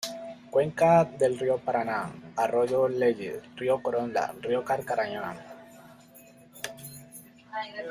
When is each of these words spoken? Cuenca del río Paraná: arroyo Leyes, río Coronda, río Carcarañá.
Cuenca 0.49 1.05
del 1.05 1.37
río 1.37 1.59
Paraná: 1.59 2.09
arroyo 2.35 2.87
Leyes, 2.87 3.43
río 3.55 3.79
Coronda, 3.83 4.33
río 4.41 4.65
Carcarañá. 4.65 5.35